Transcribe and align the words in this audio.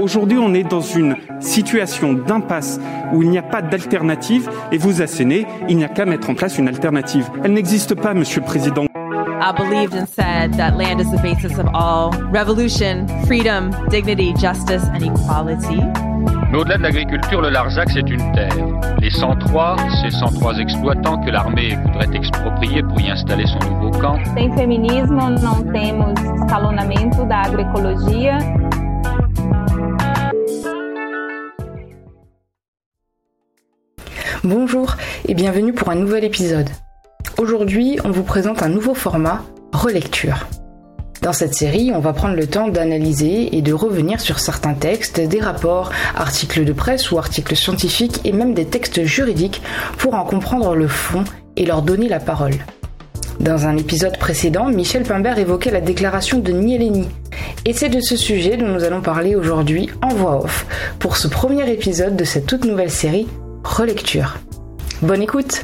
Aujourd'hui, 0.00 0.38
on 0.38 0.54
est 0.54 0.64
dans 0.64 0.80
une 0.80 1.14
situation 1.40 2.14
d'impasse 2.14 2.80
où 3.12 3.22
il 3.22 3.28
n'y 3.28 3.36
a 3.36 3.42
pas 3.42 3.60
d'alternative 3.60 4.48
et 4.72 4.78
vous 4.78 5.02
assénez, 5.02 5.46
il 5.68 5.76
n'y 5.76 5.84
a 5.84 5.88
qu'à 5.88 6.06
mettre 6.06 6.30
en 6.30 6.34
place 6.34 6.56
une 6.56 6.68
alternative. 6.68 7.28
Elle 7.44 7.52
n'existe 7.52 7.94
pas, 7.94 8.14
Monsieur 8.14 8.40
le 8.40 8.46
Président. 8.46 8.86
I 9.42 9.52
believed 9.54 9.94
and 9.94 10.06
said 10.06 10.54
that 10.56 10.78
land 10.78 11.00
is 11.00 11.10
the 11.10 11.20
basis 11.22 11.58
of 11.58 11.66
all 11.74 12.12
revolution, 12.32 13.06
freedom, 13.26 13.70
dignity, 13.90 14.32
justice 14.38 14.84
and 14.94 15.02
equality. 15.02 15.82
Mais 16.50 16.58
au-delà 16.58 16.78
de 16.78 16.82
l'agriculture, 16.82 17.42
le 17.42 17.50
Larzac, 17.50 17.90
c'est 17.90 18.08
une 18.08 18.32
terre. 18.32 18.56
Les 19.00 19.10
103, 19.10 19.76
ces 20.02 20.10
103 20.10 20.58
exploitants 20.60 21.18
que 21.18 21.30
l'armée 21.30 21.76
voudrait 21.84 22.16
exproprier 22.16 22.82
pour 22.82 22.98
y 23.00 23.10
installer 23.10 23.44
son 23.46 23.58
nouveau 23.70 23.90
camp. 23.98 24.18
Sem 24.34 24.50
feminismo, 24.54 25.28
não 25.28 25.62
temos 25.72 26.18
escalonamento 26.40 27.24
da 27.26 27.42
agroecologia. 27.42 28.38
Bonjour 34.42 34.96
et 35.28 35.34
bienvenue 35.34 35.74
pour 35.74 35.90
un 35.90 35.96
nouvel 35.96 36.24
épisode. 36.24 36.70
Aujourd'hui, 37.36 37.98
on 38.04 38.10
vous 38.10 38.22
présente 38.22 38.62
un 38.62 38.70
nouveau 38.70 38.94
format, 38.94 39.42
relecture. 39.74 40.46
Dans 41.20 41.34
cette 41.34 41.52
série, 41.52 41.92
on 41.94 41.98
va 42.00 42.14
prendre 42.14 42.36
le 42.36 42.46
temps 42.46 42.68
d'analyser 42.68 43.54
et 43.54 43.60
de 43.60 43.74
revenir 43.74 44.18
sur 44.18 44.38
certains 44.38 44.72
textes, 44.72 45.20
des 45.20 45.40
rapports, 45.40 45.92
articles 46.16 46.64
de 46.64 46.72
presse 46.72 47.10
ou 47.10 47.18
articles 47.18 47.54
scientifiques 47.54 48.22
et 48.24 48.32
même 48.32 48.54
des 48.54 48.64
textes 48.64 49.04
juridiques 49.04 49.60
pour 49.98 50.14
en 50.14 50.24
comprendre 50.24 50.74
le 50.74 50.88
fond 50.88 51.24
et 51.56 51.66
leur 51.66 51.82
donner 51.82 52.08
la 52.08 52.18
parole. 52.18 52.54
Dans 53.40 53.66
un 53.66 53.76
épisode 53.76 54.18
précédent, 54.18 54.70
Michel 54.70 55.02
Pimbert 55.02 55.38
évoquait 55.38 55.70
la 55.70 55.82
déclaration 55.82 56.38
de 56.38 56.52
Nieleni. 56.52 57.08
Et 57.66 57.74
c'est 57.74 57.90
de 57.90 58.00
ce 58.00 58.16
sujet 58.16 58.56
dont 58.56 58.68
nous 58.68 58.84
allons 58.84 59.02
parler 59.02 59.34
aujourd'hui 59.34 59.90
en 60.00 60.08
voix 60.08 60.42
off 60.42 60.64
pour 60.98 61.18
ce 61.18 61.28
premier 61.28 61.70
épisode 61.70 62.16
de 62.16 62.24
cette 62.24 62.46
toute 62.46 62.64
nouvelle 62.64 62.90
série 62.90 63.28
Relecture. 63.64 64.38
Bonne 65.02 65.22
écoute 65.22 65.62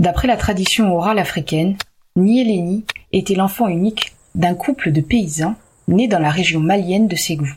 D'après 0.00 0.26
la 0.26 0.36
tradition 0.36 0.94
orale 0.94 1.18
africaine, 1.18 1.76
Nieleni 2.16 2.84
était 3.12 3.34
l'enfant 3.34 3.68
unique 3.68 4.14
d'un 4.34 4.54
couple 4.54 4.92
de 4.92 5.00
paysans 5.00 5.54
nés 5.88 6.08
dans 6.08 6.18
la 6.18 6.30
région 6.30 6.60
malienne 6.60 7.08
de 7.08 7.16
Ségou. 7.16 7.48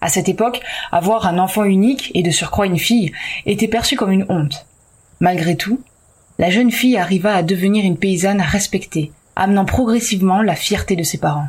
À 0.00 0.08
cette 0.08 0.28
époque, 0.28 0.60
avoir 0.92 1.26
un 1.26 1.38
enfant 1.38 1.64
unique 1.64 2.12
et 2.14 2.22
de 2.22 2.30
surcroît 2.30 2.66
une 2.66 2.78
fille 2.78 3.12
était 3.46 3.68
perçu 3.68 3.96
comme 3.96 4.12
une 4.12 4.26
honte. 4.28 4.66
Malgré 5.20 5.56
tout, 5.56 5.80
la 6.38 6.50
jeune 6.50 6.70
fille 6.70 6.98
arriva 6.98 7.34
à 7.34 7.42
devenir 7.42 7.84
une 7.84 7.98
paysanne 7.98 8.42
respectée, 8.42 9.12
amenant 9.34 9.64
progressivement 9.64 10.42
la 10.42 10.54
fierté 10.54 10.94
de 10.94 11.02
ses 11.02 11.18
parents. 11.18 11.48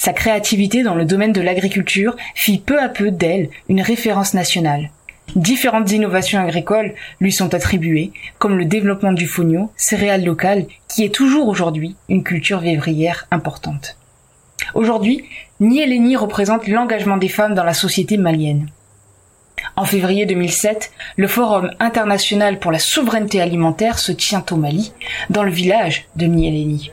Sa 0.00 0.14
créativité 0.14 0.82
dans 0.82 0.94
le 0.94 1.04
domaine 1.04 1.34
de 1.34 1.42
l'agriculture 1.42 2.16
fit 2.34 2.58
peu 2.58 2.80
à 2.80 2.88
peu 2.88 3.10
d'elle 3.10 3.50
une 3.68 3.82
référence 3.82 4.32
nationale. 4.32 4.88
Différentes 5.36 5.92
innovations 5.92 6.40
agricoles 6.40 6.94
lui 7.20 7.30
sont 7.32 7.52
attribuées, 7.52 8.10
comme 8.38 8.56
le 8.56 8.64
développement 8.64 9.12
du 9.12 9.26
fonio, 9.26 9.70
céréale 9.76 10.24
locale, 10.24 10.64
qui 10.88 11.04
est 11.04 11.14
toujours 11.14 11.48
aujourd'hui 11.48 11.96
une 12.08 12.24
culture 12.24 12.60
vivrière 12.60 13.26
importante. 13.30 13.98
Aujourd'hui, 14.72 15.26
Nieleni 15.60 16.16
représente 16.16 16.66
l'engagement 16.66 17.18
des 17.18 17.28
femmes 17.28 17.54
dans 17.54 17.62
la 17.64 17.74
société 17.74 18.16
malienne. 18.16 18.70
En 19.76 19.84
février 19.84 20.24
2007, 20.24 20.92
le 21.18 21.28
Forum 21.28 21.72
international 21.78 22.58
pour 22.58 22.72
la 22.72 22.78
souveraineté 22.78 23.42
alimentaire 23.42 23.98
se 23.98 24.12
tient 24.12 24.46
au 24.50 24.56
Mali, 24.56 24.94
dans 25.28 25.42
le 25.42 25.50
village 25.50 26.06
de 26.16 26.24
Nieleni. 26.24 26.90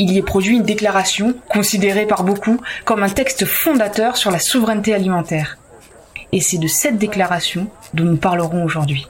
Il 0.00 0.12
y 0.12 0.18
est 0.18 0.22
produit 0.22 0.56
une 0.56 0.62
déclaration 0.62 1.34
considérée 1.48 2.06
par 2.06 2.22
beaucoup 2.22 2.60
comme 2.84 3.02
un 3.02 3.08
texte 3.08 3.44
fondateur 3.44 4.16
sur 4.16 4.30
la 4.30 4.38
souveraineté 4.38 4.94
alimentaire. 4.94 5.58
Et 6.32 6.40
c'est 6.40 6.58
de 6.58 6.68
cette 6.68 6.98
déclaration 6.98 7.68
dont 7.94 8.04
nous 8.04 8.16
parlerons 8.16 8.64
aujourd'hui. 8.64 9.08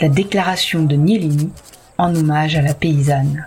La 0.00 0.08
déclaration 0.08 0.82
de 0.82 0.96
Nieleni 0.96 1.50
en 1.98 2.14
hommage 2.16 2.56
à 2.56 2.62
la 2.62 2.74
paysanne. 2.74 3.46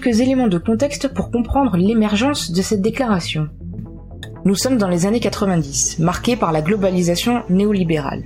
Quelques 0.00 0.20
éléments 0.20 0.48
de 0.48 0.56
contexte 0.56 1.08
pour 1.08 1.30
comprendre 1.30 1.76
l'émergence 1.76 2.52
de 2.52 2.62
cette 2.62 2.80
déclaration. 2.80 3.48
Nous 4.46 4.54
sommes 4.54 4.78
dans 4.78 4.88
les 4.88 5.04
années 5.04 5.20
90, 5.20 5.98
marquées 5.98 6.36
par 6.36 6.52
la 6.52 6.62
globalisation 6.62 7.42
néolibérale. 7.50 8.22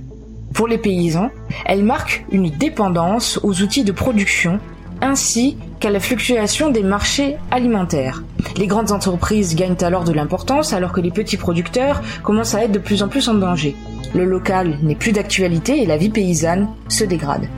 Pour 0.53 0.69
les 0.69 0.77
paysans, 0.77 1.31
elle 1.65 1.83
marque 1.83 2.25
une 2.31 2.49
dépendance 2.49 3.41
aux 3.43 3.61
outils 3.61 3.83
de 3.83 3.91
production 3.91 4.59
ainsi 5.01 5.57
qu'à 5.81 5.89
la 5.89 5.99
fluctuation 5.99 6.69
des 6.69 6.83
marchés 6.83 7.35
alimentaires. 7.51 8.23
Les 8.55 8.67
grandes 8.67 8.91
entreprises 8.91 9.55
gagnent 9.55 9.75
alors 9.81 10.05
de 10.05 10.13
l'importance 10.13 10.71
alors 10.71 10.93
que 10.93 11.01
les 11.01 11.11
petits 11.11 11.37
producteurs 11.37 12.01
commencent 12.23 12.55
à 12.55 12.63
être 12.63 12.71
de 12.71 12.79
plus 12.79 13.03
en 13.03 13.09
plus 13.09 13.27
en 13.27 13.33
danger. 13.33 13.75
Le 14.13 14.23
local 14.23 14.77
n'est 14.81 14.95
plus 14.95 15.11
d'actualité 15.11 15.81
et 15.81 15.85
la 15.85 15.97
vie 15.97 16.09
paysanne 16.09 16.69
se 16.87 17.03
dégrade. 17.03 17.49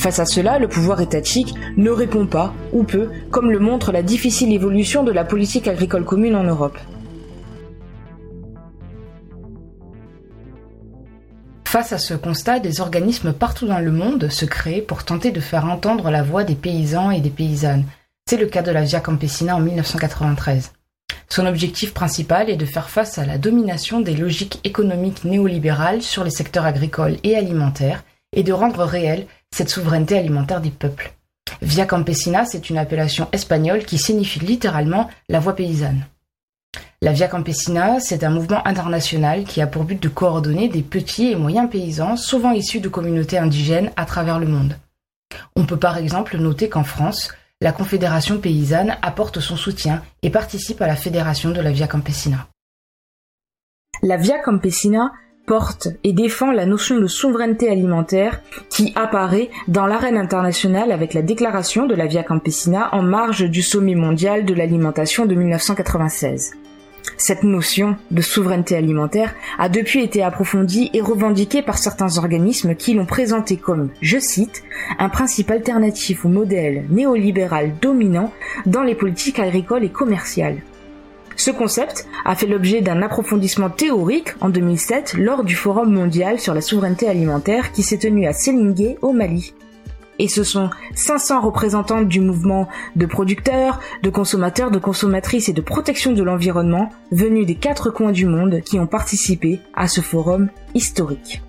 Face 0.00 0.18
à 0.18 0.24
cela, 0.24 0.58
le 0.58 0.66
pouvoir 0.66 1.02
étatique 1.02 1.54
ne 1.76 1.90
répond 1.90 2.26
pas, 2.26 2.54
ou 2.72 2.84
peu, 2.84 3.10
comme 3.30 3.50
le 3.50 3.58
montre 3.58 3.92
la 3.92 4.02
difficile 4.02 4.50
évolution 4.50 5.04
de 5.04 5.12
la 5.12 5.24
politique 5.24 5.68
agricole 5.68 6.06
commune 6.06 6.36
en 6.36 6.42
Europe. 6.42 6.78
Face 11.66 11.92
à 11.92 11.98
ce 11.98 12.14
constat, 12.14 12.60
des 12.60 12.80
organismes 12.80 13.34
partout 13.34 13.66
dans 13.66 13.78
le 13.78 13.92
monde 13.92 14.30
se 14.30 14.46
créent 14.46 14.80
pour 14.80 15.04
tenter 15.04 15.32
de 15.32 15.40
faire 15.40 15.66
entendre 15.66 16.10
la 16.10 16.22
voix 16.22 16.44
des 16.44 16.54
paysans 16.54 17.10
et 17.10 17.20
des 17.20 17.28
paysannes. 17.28 17.84
C'est 18.26 18.38
le 18.38 18.46
cas 18.46 18.62
de 18.62 18.70
la 18.70 18.84
Via 18.84 19.00
Campesina 19.00 19.54
en 19.54 19.60
1993. 19.60 20.72
Son 21.28 21.44
objectif 21.44 21.92
principal 21.92 22.48
est 22.48 22.56
de 22.56 22.64
faire 22.64 22.88
face 22.88 23.18
à 23.18 23.26
la 23.26 23.36
domination 23.36 24.00
des 24.00 24.16
logiques 24.16 24.60
économiques 24.64 25.24
néolibérales 25.24 26.00
sur 26.00 26.24
les 26.24 26.30
secteurs 26.30 26.64
agricoles 26.64 27.18
et 27.22 27.36
alimentaires 27.36 28.02
et 28.32 28.42
de 28.42 28.52
rendre 28.54 28.84
réelle 28.84 29.26
cette 29.54 29.70
souveraineté 29.70 30.18
alimentaire 30.18 30.60
des 30.60 30.70
peuples. 30.70 31.12
Via 31.62 31.86
Campesina, 31.86 32.44
c'est 32.46 32.70
une 32.70 32.78
appellation 32.78 33.28
espagnole 33.32 33.84
qui 33.84 33.98
signifie 33.98 34.40
littéralement 34.40 35.10
la 35.28 35.40
voie 35.40 35.56
paysanne. 35.56 36.06
La 37.02 37.12
Via 37.12 37.28
Campesina, 37.28 37.98
c'est 37.98 38.24
un 38.24 38.30
mouvement 38.30 38.66
international 38.66 39.44
qui 39.44 39.60
a 39.60 39.66
pour 39.66 39.84
but 39.84 40.00
de 40.00 40.08
coordonner 40.08 40.68
des 40.68 40.82
petits 40.82 41.32
et 41.32 41.36
moyens 41.36 41.70
paysans, 41.70 42.16
souvent 42.16 42.52
issus 42.52 42.80
de 42.80 42.88
communautés 42.88 43.38
indigènes 43.38 43.90
à 43.96 44.04
travers 44.04 44.38
le 44.38 44.46
monde. 44.46 44.76
On 45.56 45.64
peut 45.64 45.78
par 45.78 45.96
exemple 45.96 46.36
noter 46.36 46.68
qu'en 46.68 46.84
France, 46.84 47.32
la 47.60 47.72
Confédération 47.72 48.38
paysanne 48.38 48.96
apporte 49.02 49.40
son 49.40 49.56
soutien 49.56 50.02
et 50.22 50.30
participe 50.30 50.80
à 50.82 50.86
la 50.86 50.96
fédération 50.96 51.50
de 51.50 51.60
la 51.60 51.72
Via 51.72 51.86
Campesina. 51.86 52.46
La 54.02 54.16
Via 54.16 54.38
Campesina 54.38 55.12
porte 55.50 55.88
et 56.04 56.12
défend 56.12 56.52
la 56.52 56.64
notion 56.64 57.00
de 57.00 57.08
souveraineté 57.08 57.68
alimentaire 57.68 58.40
qui 58.68 58.92
apparaît 58.94 59.50
dans 59.66 59.84
l'arène 59.84 60.16
internationale 60.16 60.92
avec 60.92 61.12
la 61.12 61.22
déclaration 61.22 61.86
de 61.86 61.96
la 61.96 62.06
Via 62.06 62.22
Campesina 62.22 62.88
en 62.92 63.02
marge 63.02 63.50
du 63.50 63.60
sommet 63.60 63.96
mondial 63.96 64.44
de 64.44 64.54
l'alimentation 64.54 65.26
de 65.26 65.34
1996. 65.34 66.52
Cette 67.16 67.42
notion 67.42 67.96
de 68.12 68.20
souveraineté 68.22 68.76
alimentaire 68.76 69.34
a 69.58 69.68
depuis 69.68 70.04
été 70.04 70.22
approfondie 70.22 70.88
et 70.94 71.00
revendiquée 71.00 71.62
par 71.62 71.78
certains 71.78 72.18
organismes 72.18 72.76
qui 72.76 72.94
l'ont 72.94 73.04
présentée 73.04 73.56
comme, 73.56 73.90
je 74.02 74.20
cite, 74.20 74.62
un 75.00 75.08
principe 75.08 75.50
alternatif 75.50 76.24
au 76.24 76.28
modèle 76.28 76.84
néolibéral 76.90 77.72
dominant 77.82 78.32
dans 78.66 78.84
les 78.84 78.94
politiques 78.94 79.40
agricoles 79.40 79.82
et 79.82 79.90
commerciales. 79.90 80.58
Ce 81.36 81.50
concept 81.50 82.06
a 82.24 82.34
fait 82.34 82.46
l'objet 82.46 82.80
d'un 82.82 83.02
approfondissement 83.02 83.70
théorique 83.70 84.34
en 84.40 84.50
2007 84.50 85.14
lors 85.18 85.44
du 85.44 85.56
Forum 85.56 85.92
mondial 85.92 86.38
sur 86.38 86.54
la 86.54 86.60
souveraineté 86.60 87.08
alimentaire 87.08 87.72
qui 87.72 87.82
s'est 87.82 87.98
tenu 87.98 88.26
à 88.26 88.32
Sélingué 88.32 88.98
au 89.00 89.12
Mali. 89.12 89.54
Et 90.18 90.28
ce 90.28 90.44
sont 90.44 90.68
500 90.94 91.40
représentants 91.40 92.02
du 92.02 92.20
mouvement 92.20 92.68
de 92.94 93.06
producteurs, 93.06 93.80
de 94.02 94.10
consommateurs, 94.10 94.70
de 94.70 94.78
consommatrices 94.78 95.48
et 95.48 95.54
de 95.54 95.62
protection 95.62 96.12
de 96.12 96.22
l'environnement 96.22 96.90
venus 97.10 97.46
des 97.46 97.54
quatre 97.54 97.88
coins 97.88 98.12
du 98.12 98.26
monde 98.26 98.60
qui 98.60 98.78
ont 98.78 98.86
participé 98.86 99.60
à 99.74 99.88
ce 99.88 100.02
forum 100.02 100.50
historique. 100.74 101.42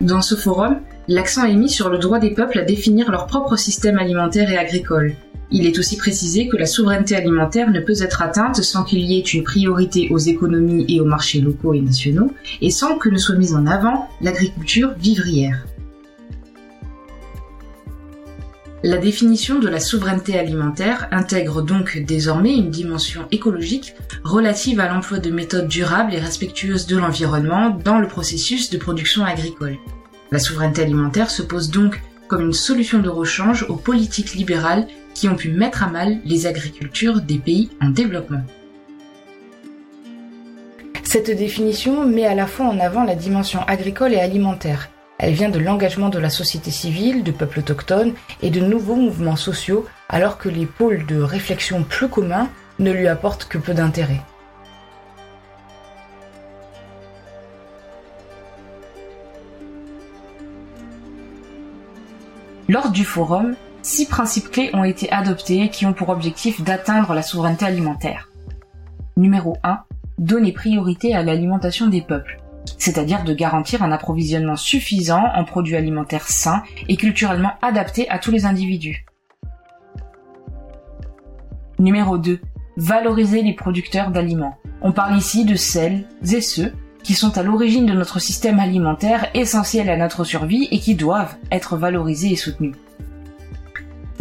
Dans 0.00 0.22
ce 0.22 0.36
forum, 0.36 0.82
l'accent 1.08 1.44
est 1.44 1.56
mis 1.56 1.68
sur 1.68 1.88
le 1.88 1.98
droit 1.98 2.20
des 2.20 2.30
peuples 2.30 2.60
à 2.60 2.64
définir 2.64 3.10
leur 3.10 3.26
propre 3.26 3.56
système 3.56 3.98
alimentaire 3.98 4.48
et 4.48 4.58
agricole, 4.58 5.16
Il 5.54 5.66
est 5.66 5.78
aussi 5.78 5.98
précisé 5.98 6.48
que 6.48 6.56
la 6.56 6.64
souveraineté 6.64 7.14
alimentaire 7.14 7.70
ne 7.70 7.80
peut 7.80 8.00
être 8.00 8.22
atteinte 8.22 8.62
sans 8.62 8.84
qu'il 8.84 9.00
y 9.00 9.18
ait 9.18 9.20
une 9.20 9.44
priorité 9.44 10.08
aux 10.10 10.18
économies 10.18 10.86
et 10.88 10.98
aux 11.02 11.04
marchés 11.04 11.42
locaux 11.42 11.74
et 11.74 11.82
nationaux, 11.82 12.32
et 12.62 12.70
sans 12.70 12.96
que 12.96 13.10
ne 13.10 13.18
soit 13.18 13.36
mise 13.36 13.54
en 13.54 13.66
avant 13.66 14.08
l'agriculture 14.22 14.94
vivrière. 14.98 15.66
La 18.82 18.96
définition 18.96 19.58
de 19.60 19.68
la 19.68 19.78
souveraineté 19.78 20.38
alimentaire 20.38 21.06
intègre 21.12 21.62
donc 21.62 21.98
désormais 21.98 22.56
une 22.56 22.70
dimension 22.70 23.26
écologique 23.30 23.94
relative 24.24 24.80
à 24.80 24.88
l'emploi 24.88 25.18
de 25.18 25.30
méthodes 25.30 25.68
durables 25.68 26.14
et 26.14 26.18
respectueuses 26.18 26.86
de 26.86 26.96
l'environnement 26.96 27.70
dans 27.70 27.98
le 27.98 28.08
processus 28.08 28.70
de 28.70 28.78
production 28.78 29.24
agricole. 29.24 29.76
La 30.32 30.38
souveraineté 30.38 30.82
alimentaire 30.82 31.30
se 31.30 31.42
pose 31.42 31.70
donc 31.70 32.00
comme 32.26 32.46
une 32.46 32.54
solution 32.54 33.00
de 33.00 33.10
rechange 33.10 33.66
aux 33.68 33.76
politiques 33.76 34.34
libérales 34.34 34.88
qui 35.22 35.28
ont 35.28 35.36
pu 35.36 35.50
mettre 35.50 35.84
à 35.84 35.86
mal 35.86 36.18
les 36.24 36.48
agricultures 36.48 37.20
des 37.20 37.38
pays 37.38 37.70
en 37.80 37.90
développement. 37.90 38.42
Cette 41.04 41.30
définition 41.30 42.04
met 42.04 42.26
à 42.26 42.34
la 42.34 42.48
fois 42.48 42.66
en 42.66 42.80
avant 42.80 43.04
la 43.04 43.14
dimension 43.14 43.60
agricole 43.68 44.14
et 44.14 44.18
alimentaire, 44.18 44.90
elle 45.18 45.34
vient 45.34 45.48
de 45.48 45.60
l'engagement 45.60 46.08
de 46.08 46.18
la 46.18 46.28
société 46.28 46.72
civile, 46.72 47.22
de 47.22 47.30
peuples 47.30 47.60
autochtones 47.60 48.14
et 48.42 48.50
de 48.50 48.58
nouveaux 48.58 48.96
mouvements 48.96 49.36
sociaux, 49.36 49.86
alors 50.08 50.38
que 50.38 50.48
les 50.48 50.66
pôles 50.66 51.06
de 51.06 51.22
réflexion 51.22 51.84
plus 51.84 52.08
communs 52.08 52.48
ne 52.80 52.90
lui 52.90 53.06
apportent 53.06 53.44
que 53.44 53.58
peu 53.58 53.74
d'intérêt. 53.74 54.22
Lors 62.68 62.90
du 62.90 63.04
forum, 63.04 63.54
six 63.82 64.06
principes 64.06 64.50
clés 64.50 64.70
ont 64.74 64.84
été 64.84 65.10
adoptés 65.12 65.68
qui 65.68 65.86
ont 65.86 65.92
pour 65.92 66.08
objectif 66.08 66.62
d'atteindre 66.62 67.14
la 67.14 67.22
souveraineté 67.22 67.66
alimentaire. 67.66 68.30
Numéro 69.16 69.56
1. 69.62 69.80
Donner 70.18 70.52
priorité 70.52 71.14
à 71.14 71.22
l'alimentation 71.22 71.88
des 71.88 72.02
peuples 72.02 72.42
c'est-à-dire 72.78 73.24
de 73.24 73.34
garantir 73.34 73.82
un 73.82 73.92
approvisionnement 73.92 74.56
suffisant 74.56 75.24
en 75.34 75.44
produits 75.44 75.76
alimentaires 75.76 76.28
sains 76.28 76.62
et 76.88 76.96
culturellement 76.96 77.52
adaptés 77.62 78.08
à 78.10 78.18
tous 78.18 78.30
les 78.30 78.44
individus. 78.44 79.04
Numéro 81.78 82.18
2. 82.18 82.40
Valoriser 82.76 83.42
les 83.42 83.54
producteurs 83.54 84.10
d'aliments. 84.10 84.56
On 84.80 84.92
parle 84.92 85.16
ici 85.16 85.44
de 85.44 85.54
celles 85.54 86.04
et 86.32 86.40
ceux 86.40 86.72
qui 87.02 87.14
sont 87.14 87.36
à 87.36 87.42
l'origine 87.42 87.86
de 87.86 87.92
notre 87.92 88.20
système 88.20 88.60
alimentaire 88.60 89.28
essentiel 89.34 89.90
à 89.90 89.96
notre 89.96 90.24
survie 90.24 90.68
et 90.70 90.78
qui 90.78 90.94
doivent 90.94 91.36
être 91.50 91.76
valorisés 91.76 92.32
et 92.32 92.36
soutenus. 92.36 92.76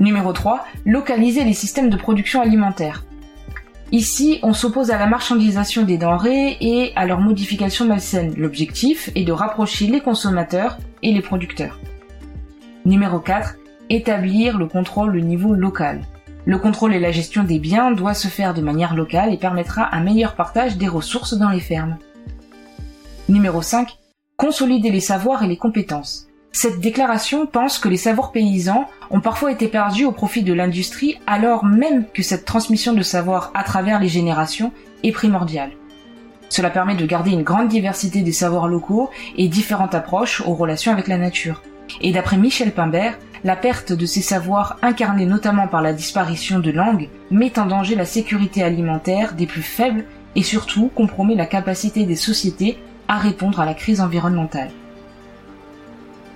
Numéro 0.02 0.34
3. 0.34 0.66
Localiser 0.88 1.44
les 1.44 1.54
systèmes 1.54 1.92
de 1.92 1.96
production 1.96 2.42
alimentaire. 2.42 3.06
Ici, 3.92 4.40
on 4.42 4.52
s'oppose 4.52 4.90
à 4.90 4.98
la 4.98 5.06
marchandisation 5.06 5.84
des 5.84 6.00
denrées 6.00 6.58
et 6.60 6.92
à 6.96 7.06
leur 7.06 7.20
modification 7.20 7.86
malsaine. 7.86 8.34
L'objectif 8.36 9.12
est 9.14 9.26
de 9.26 9.32
rapprocher 9.32 9.86
les 9.86 10.02
consommateurs 10.02 10.80
et 11.04 11.14
les 11.14 11.22
producteurs. 11.22 11.78
Numéro 12.84 13.20
4. 13.20 13.58
Établir 13.92 14.58
le 14.58 14.66
contrôle 14.66 15.16
au 15.16 15.20
niveau 15.20 15.54
local. 15.54 16.02
Le 16.46 16.58
contrôle 16.58 16.96
et 16.96 17.00
la 17.00 17.12
gestion 17.12 17.44
des 17.44 17.60
biens 17.60 17.92
doivent 17.92 18.16
se 18.16 18.28
faire 18.28 18.56
de 18.56 18.62
manière 18.62 18.96
locale 18.96 19.32
et 19.32 19.38
permettra 19.38 19.94
un 19.96 20.02
meilleur 20.02 20.34
partage 20.34 20.78
des 20.78 20.88
ressources 20.88 21.36
dans 21.36 21.52
les 21.52 21.60
fermes. 21.60 21.98
Numéro 23.30 23.62
5. 23.62 23.88
Consolider 24.36 24.90
les 24.90 25.00
savoirs 25.00 25.44
et 25.44 25.48
les 25.48 25.58
compétences. 25.58 26.31
Cette 26.54 26.82
déclaration 26.82 27.46
pense 27.46 27.80
que 27.80 27.88
les 27.88 27.96
savoirs 27.96 28.34
paysans 28.34 28.86
ont 29.10 29.22
parfois 29.22 29.54
été 29.54 29.70
perdus 29.70 30.04
au 30.04 30.12
profit 30.12 30.44
de 30.44 30.52
l'industrie 30.54 31.18
alors 31.26 31.64
même 31.64 32.06
que 32.14 32.24
cette 32.24 32.44
transmission 32.44 32.94
de 32.94 33.02
savoir 33.04 33.52
à 33.54 33.64
travers 33.64 34.02
les 34.02 34.10
générations 34.10 34.74
est 35.04 35.14
primordiale. 35.14 35.72
Cela 36.50 36.70
permet 36.70 36.96
de 36.96 37.06
garder 37.06 37.32
une 37.32 37.44
grande 37.44 37.70
diversité 37.70 38.22
des 38.22 38.34
savoirs 38.34 38.68
locaux 38.68 39.10
et 39.38 39.48
différentes 39.48 39.96
approches 39.96 40.42
aux 40.42 40.54
relations 40.54 40.92
avec 40.92 41.08
la 41.08 41.18
nature. 41.18 41.62
Et 42.02 42.12
d'après 42.12 42.38
Michel 42.38 42.74
Pimbert, 42.74 43.18
la 43.46 43.56
perte 43.56 43.94
de 43.94 44.06
ces 44.06 44.22
savoirs 44.22 44.78
incarnés 44.82 45.26
notamment 45.26 45.70
par 45.70 45.82
la 45.82 45.94
disparition 45.94 46.60
de 46.60 46.72
langues 46.72 47.08
met 47.32 47.58
en 47.58 47.66
danger 47.66 47.96
la 47.96 48.06
sécurité 48.06 48.62
alimentaire 48.62 49.36
des 49.36 49.48
plus 49.48 49.62
faibles 49.62 50.06
et 50.36 50.44
surtout 50.44 50.92
compromet 50.94 51.36
la 51.36 51.46
capacité 51.46 52.06
des 52.06 52.18
sociétés 52.18 52.78
à 53.08 53.18
répondre 53.18 53.62
à 53.62 53.66
la 53.66 53.74
crise 53.74 54.02
environnementale. 54.02 54.72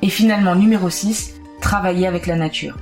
Et 0.02 0.10
finalement, 0.10 0.56
numéro 0.56 0.90
6, 0.90 1.36
travailler 1.62 2.08
avec 2.08 2.28
la 2.28 2.36
nature. 2.36 2.78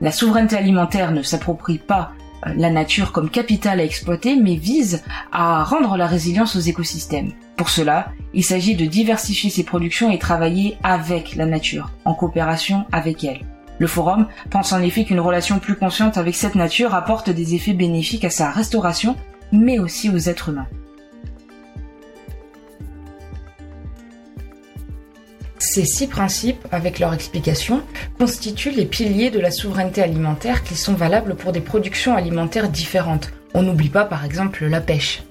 La 0.00 0.12
souveraineté 0.12 0.56
alimentaire 0.56 1.12
ne 1.12 1.22
s'approprie 1.22 1.78
pas 1.78 2.12
euh, 2.46 2.52
la 2.56 2.70
nature 2.70 3.12
comme 3.12 3.30
capital 3.30 3.80
à 3.80 3.84
exploiter, 3.84 4.36
mais 4.36 4.56
vise 4.56 5.02
à 5.30 5.64
rendre 5.64 5.96
la 5.96 6.06
résilience 6.06 6.56
aux 6.56 6.60
écosystèmes. 6.60 7.32
Pour 7.56 7.68
cela, 7.68 8.12
il 8.34 8.44
s'agit 8.44 8.74
de 8.74 8.84
diversifier 8.84 9.50
ses 9.50 9.64
productions 9.64 10.10
et 10.10 10.18
travailler 10.18 10.76
avec 10.82 11.36
la 11.36 11.46
nature, 11.46 11.90
en 12.04 12.14
coopération 12.14 12.84
avec 12.92 13.24
elle. 13.24 13.42
Le 13.78 13.86
forum 13.86 14.26
pense 14.50 14.72
en 14.72 14.82
effet 14.82 15.04
qu'une 15.04 15.20
relation 15.20 15.58
plus 15.58 15.76
consciente 15.76 16.16
avec 16.16 16.34
cette 16.34 16.54
nature 16.54 16.94
apporte 16.94 17.30
des 17.30 17.54
effets 17.54 17.72
bénéfiques 17.72 18.24
à 18.24 18.30
sa 18.30 18.50
restauration, 18.50 19.16
mais 19.52 19.78
aussi 19.78 20.10
aux 20.10 20.18
êtres 20.18 20.50
humains. 20.50 20.68
Ces 25.62 25.84
six 25.84 26.08
principes, 26.08 26.66
avec 26.72 26.98
leur 26.98 27.14
explication, 27.14 27.82
constituent 28.18 28.72
les 28.72 28.84
piliers 28.84 29.30
de 29.30 29.38
la 29.38 29.52
souveraineté 29.52 30.02
alimentaire 30.02 30.64
qui 30.64 30.74
sont 30.74 30.94
valables 30.94 31.36
pour 31.36 31.52
des 31.52 31.60
productions 31.60 32.16
alimentaires 32.16 32.68
différentes. 32.68 33.30
On 33.54 33.62
n'oublie 33.62 33.88
pas 33.88 34.04
par 34.04 34.24
exemple 34.24 34.66
la 34.66 34.80
pêche. 34.80 35.22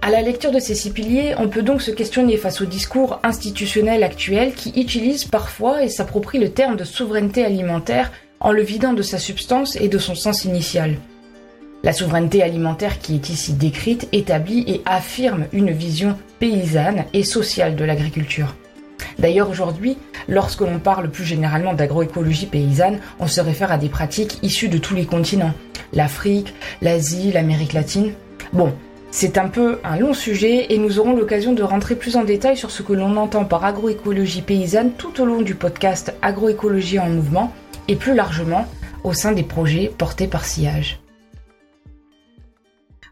À 0.00 0.10
la 0.10 0.22
lecture 0.22 0.52
de 0.52 0.60
ces 0.60 0.76
six 0.76 0.90
piliers, 0.90 1.34
on 1.38 1.48
peut 1.48 1.62
donc 1.62 1.82
se 1.82 1.90
questionner 1.90 2.36
face 2.36 2.60
au 2.60 2.66
discours 2.66 3.18
institutionnel 3.24 4.04
actuel 4.04 4.54
qui 4.54 4.80
utilise 4.80 5.24
parfois 5.24 5.82
et 5.82 5.88
s'approprie 5.88 6.38
le 6.38 6.52
terme 6.52 6.76
de 6.76 6.84
souveraineté 6.84 7.44
alimentaire 7.44 8.12
en 8.38 8.52
le 8.52 8.62
vidant 8.62 8.92
de 8.92 9.02
sa 9.02 9.18
substance 9.18 9.74
et 9.74 9.88
de 9.88 9.98
son 9.98 10.14
sens 10.14 10.44
initial. 10.44 10.98
La 11.82 11.92
souveraineté 11.92 12.44
alimentaire 12.44 13.00
qui 13.00 13.16
est 13.16 13.28
ici 13.28 13.54
décrite 13.54 14.08
établit 14.12 14.64
et 14.68 14.82
affirme 14.86 15.46
une 15.52 15.72
vision 15.72 16.16
paysanne 16.38 17.06
et 17.12 17.24
sociale 17.24 17.74
de 17.74 17.84
l'agriculture. 17.84 18.54
D'ailleurs, 19.18 19.50
aujourd'hui, 19.50 19.98
lorsque 20.28 20.60
l'on 20.60 20.78
parle 20.78 21.10
plus 21.10 21.24
généralement 21.24 21.74
d'agroécologie 21.74 22.46
paysanne, 22.46 23.00
on 23.20 23.26
se 23.26 23.40
réfère 23.40 23.72
à 23.72 23.78
des 23.78 23.88
pratiques 23.88 24.38
issues 24.42 24.68
de 24.68 24.78
tous 24.78 24.94
les 24.94 25.06
continents. 25.06 25.54
L'Afrique, 25.92 26.54
l'Asie, 26.80 27.32
l'Amérique 27.32 27.72
latine. 27.72 28.12
Bon, 28.52 28.72
c'est 29.10 29.36
un 29.36 29.48
peu 29.48 29.78
un 29.84 29.98
long 29.98 30.14
sujet 30.14 30.72
et 30.72 30.78
nous 30.78 30.98
aurons 30.98 31.14
l'occasion 31.14 31.52
de 31.52 31.62
rentrer 31.62 31.96
plus 31.96 32.16
en 32.16 32.24
détail 32.24 32.56
sur 32.56 32.70
ce 32.70 32.82
que 32.82 32.94
l'on 32.94 33.16
entend 33.18 33.44
par 33.44 33.64
agroécologie 33.64 34.40
paysanne 34.40 34.92
tout 34.92 35.20
au 35.20 35.26
long 35.26 35.42
du 35.42 35.54
podcast 35.54 36.14
Agroécologie 36.22 36.98
en 36.98 37.10
mouvement 37.10 37.52
et 37.88 37.96
plus 37.96 38.14
largement 38.14 38.66
au 39.04 39.12
sein 39.12 39.32
des 39.32 39.42
projets 39.42 39.92
portés 39.98 40.28
par 40.28 40.46
Sillage. 40.46 41.01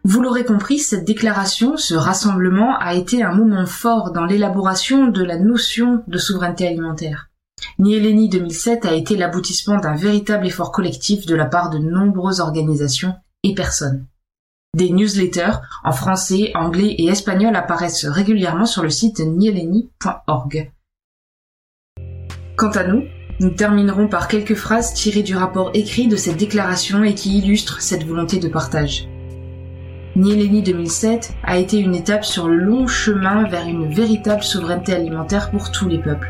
Vous 0.03 0.19
l'aurez 0.19 0.45
compris, 0.45 0.79
cette 0.79 1.05
déclaration, 1.05 1.77
ce 1.77 1.93
rassemblement 1.93 2.75
a 2.79 2.95
été 2.95 3.21
un 3.21 3.35
moment 3.35 3.67
fort 3.67 4.11
dans 4.11 4.25
l'élaboration 4.25 5.07
de 5.07 5.23
la 5.23 5.37
notion 5.37 6.03
de 6.07 6.17
souveraineté 6.17 6.67
alimentaire. 6.67 7.29
Nieleni 7.77 8.27
2007 8.27 8.85
a 8.85 8.95
été 8.95 9.15
l'aboutissement 9.15 9.77
d'un 9.77 9.95
véritable 9.95 10.47
effort 10.47 10.71
collectif 10.71 11.27
de 11.27 11.35
la 11.35 11.45
part 11.45 11.69
de 11.69 11.77
nombreuses 11.77 12.39
organisations 12.39 13.13
et 13.43 13.53
personnes. 13.53 14.07
Des 14.75 14.89
newsletters 14.89 15.59
en 15.83 15.91
français, 15.91 16.51
anglais 16.55 16.95
et 16.97 17.07
espagnol 17.07 17.55
apparaissent 17.55 18.05
régulièrement 18.05 18.65
sur 18.65 18.81
le 18.81 18.89
site 18.89 19.19
nieleni.org. 19.19 20.71
Quant 22.55 22.71
à 22.71 22.85
nous, 22.85 23.03
nous 23.39 23.51
terminerons 23.51 24.07
par 24.07 24.27
quelques 24.27 24.55
phrases 24.55 24.95
tirées 24.95 25.23
du 25.23 25.35
rapport 25.35 25.69
écrit 25.75 26.07
de 26.07 26.15
cette 26.15 26.37
déclaration 26.37 27.03
et 27.03 27.13
qui 27.13 27.37
illustrent 27.37 27.81
cette 27.81 28.05
volonté 28.05 28.39
de 28.39 28.47
partage. 28.47 29.10
Nieleni 30.17 30.61
2007 30.61 31.35
a 31.43 31.57
été 31.57 31.79
une 31.79 31.95
étape 31.95 32.25
sur 32.25 32.49
le 32.49 32.57
long 32.57 32.85
chemin 32.85 33.47
vers 33.47 33.65
une 33.65 33.93
véritable 33.93 34.43
souveraineté 34.43 34.93
alimentaire 34.93 35.51
pour 35.51 35.71
tous 35.71 35.87
les 35.87 35.99
peuples. 35.99 36.27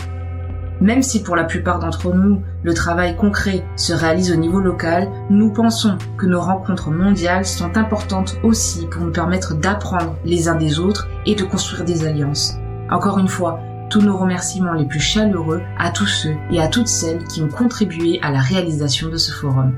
Même 0.82 1.02
si 1.02 1.24
pour 1.24 1.36
la 1.36 1.46
plupart 1.46 1.80
d'entre 1.80 2.14
nous, 2.14 2.44
le 2.64 2.74
travail 2.76 3.16
concret 3.16 3.64
se 3.76 3.94
réalise 3.94 4.32
au 4.32 4.36
niveau 4.36 4.60
local, 4.60 5.10
nous 5.32 5.52
pensons 5.52 5.98
que 6.18 6.28
nos 6.28 6.42
rencontres 6.42 6.92
mondiales 6.92 7.46
sont 7.46 7.76
importantes 7.76 8.38
aussi 8.44 8.86
pour 8.86 9.04
nous 9.04 9.12
permettre 9.12 9.56
d'apprendre 9.56 10.16
les 10.26 10.48
uns 10.48 10.56
des 10.56 10.80
autres 10.80 11.08
et 11.26 11.34
de 11.34 11.44
construire 11.44 11.84
des 11.84 12.06
alliances. 12.06 12.58
Encore 12.92 13.18
une 13.18 13.28
fois, 13.28 13.60
tous 13.90 14.02
nos 14.02 14.18
remerciements 14.18 14.74
les 14.74 14.86
plus 14.86 15.00
chaleureux 15.00 15.62
à 15.80 15.90
tous 15.90 16.08
ceux 16.08 16.36
et 16.52 16.62
à 16.62 16.68
toutes 16.68 16.88
celles 16.88 17.24
qui 17.26 17.42
ont 17.42 17.50
contribué 17.50 18.20
à 18.22 18.32
la 18.32 18.40
réalisation 18.40 19.10
de 19.10 19.18
ce 19.18 19.32
forum. 19.32 19.74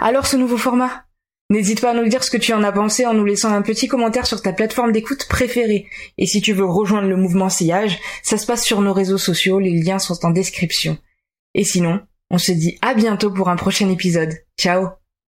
Alors 0.00 0.26
ce 0.26 0.36
nouveau 0.36 0.56
format? 0.56 1.07
N'hésite 1.50 1.80
pas 1.80 1.92
à 1.92 1.94
nous 1.94 2.08
dire 2.08 2.22
ce 2.22 2.30
que 2.30 2.36
tu 2.36 2.52
en 2.52 2.62
as 2.62 2.72
pensé 2.72 3.06
en 3.06 3.14
nous 3.14 3.24
laissant 3.24 3.52
un 3.52 3.62
petit 3.62 3.88
commentaire 3.88 4.26
sur 4.26 4.42
ta 4.42 4.52
plateforme 4.52 4.92
d'écoute 4.92 5.26
préférée. 5.28 5.86
Et 6.18 6.26
si 6.26 6.42
tu 6.42 6.52
veux 6.52 6.66
rejoindre 6.66 7.08
le 7.08 7.16
mouvement 7.16 7.48
Sillage, 7.48 7.98
ça 8.22 8.36
se 8.36 8.44
passe 8.44 8.64
sur 8.64 8.82
nos 8.82 8.92
réseaux 8.92 9.18
sociaux, 9.18 9.58
les 9.58 9.80
liens 9.80 9.98
sont 9.98 10.26
en 10.26 10.30
description. 10.30 10.98
Et 11.54 11.64
sinon, 11.64 12.00
On 12.30 12.38
se 12.38 12.52
dit 12.52 12.78
à 12.82 12.92
bientôt 12.92 13.30
pour 13.30 13.48
un 13.48 13.56
prochain 13.56 13.88
épisode. 13.88 14.34
Ciao 14.58 14.97